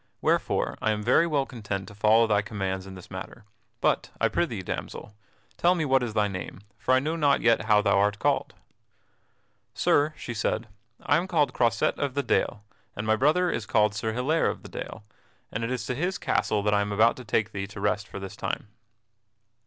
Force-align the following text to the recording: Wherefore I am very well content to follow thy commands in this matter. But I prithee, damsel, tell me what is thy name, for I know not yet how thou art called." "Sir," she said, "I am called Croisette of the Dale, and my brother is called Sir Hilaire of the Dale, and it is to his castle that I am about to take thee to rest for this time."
Wherefore 0.19 0.79
I 0.81 0.89
am 0.93 1.03
very 1.03 1.27
well 1.27 1.45
content 1.45 1.87
to 1.87 1.93
follow 1.93 2.25
thy 2.25 2.41
commands 2.41 2.87
in 2.87 2.95
this 2.95 3.11
matter. 3.11 3.45
But 3.81 4.09
I 4.19 4.29
prithee, 4.29 4.63
damsel, 4.63 5.13
tell 5.57 5.75
me 5.75 5.85
what 5.85 6.01
is 6.01 6.15
thy 6.15 6.27
name, 6.27 6.61
for 6.79 6.95
I 6.95 6.99
know 6.99 7.15
not 7.15 7.41
yet 7.41 7.65
how 7.65 7.83
thou 7.83 7.99
art 7.99 8.17
called." 8.17 8.55
"Sir," 9.75 10.15
she 10.17 10.33
said, 10.33 10.67
"I 11.03 11.17
am 11.17 11.27
called 11.27 11.53
Croisette 11.53 11.99
of 11.99 12.15
the 12.15 12.23
Dale, 12.23 12.63
and 12.95 13.05
my 13.05 13.15
brother 13.15 13.51
is 13.51 13.67
called 13.67 13.93
Sir 13.93 14.11
Hilaire 14.11 14.49
of 14.49 14.63
the 14.63 14.69
Dale, 14.69 15.03
and 15.51 15.63
it 15.63 15.69
is 15.69 15.85
to 15.85 15.93
his 15.93 16.17
castle 16.17 16.63
that 16.63 16.73
I 16.73 16.81
am 16.81 16.91
about 16.91 17.15
to 17.17 17.23
take 17.23 17.51
thee 17.51 17.67
to 17.67 17.79
rest 17.79 18.07
for 18.07 18.19
this 18.19 18.35
time." 18.35 18.69